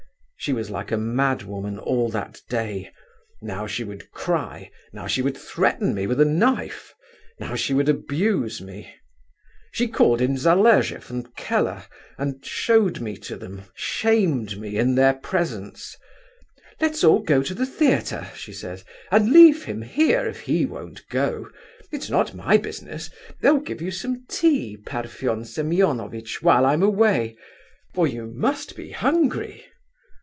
She 0.43 0.53
was 0.53 0.71
like 0.71 0.91
a 0.91 0.97
madwoman 0.97 1.77
all 1.77 2.09
that 2.09 2.41
day; 2.49 2.91
now 3.43 3.67
she 3.67 3.83
would 3.83 4.09
cry; 4.09 4.71
now 4.91 5.05
she 5.05 5.21
would 5.21 5.37
threaten 5.37 5.93
me 5.93 6.07
with 6.07 6.19
a 6.19 6.25
knife; 6.25 6.95
now 7.39 7.53
she 7.53 7.75
would 7.75 7.87
abuse 7.87 8.59
me. 8.59 8.91
She 9.71 9.87
called 9.87 10.19
in 10.19 10.35
Zaleshoff 10.35 11.11
and 11.11 11.35
Keller, 11.35 11.83
and 12.17 12.43
showed 12.43 12.99
me 13.01 13.17
to 13.17 13.35
them, 13.35 13.65
shamed 13.75 14.57
me 14.59 14.77
in 14.77 14.95
their 14.95 15.13
presence. 15.13 15.95
'Let's 16.79 17.03
all 17.03 17.19
go 17.21 17.43
to 17.43 17.53
the 17.53 17.67
theatre,' 17.67 18.31
she 18.35 18.51
says, 18.51 18.83
'and 19.11 19.29
leave 19.31 19.65
him 19.65 19.83
here 19.83 20.25
if 20.25 20.39
he 20.39 20.65
won't 20.65 21.07
go—it's 21.09 22.09
not 22.09 22.33
my 22.33 22.57
business. 22.57 23.11
They'll 23.41 23.59
give 23.59 23.79
you 23.79 23.91
some 23.91 24.25
tea, 24.27 24.75
Parfen 24.75 25.45
Semeonovitch, 25.45 26.41
while 26.41 26.65
I 26.65 26.73
am 26.73 26.81
away, 26.81 27.37
for 27.93 28.07
you 28.07 28.25
must 28.25 28.75
be 28.75 28.89
hungry. 28.89 29.67